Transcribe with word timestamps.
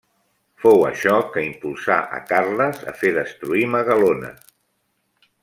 Fou 0.61 0.79
això 0.87 1.11
que 1.35 1.43
impulsà 1.47 1.97
a 2.19 2.21
Carles 2.31 2.81
a 2.93 2.95
fer 3.03 3.13
destruir 3.19 3.69
Magalona. 3.77 4.35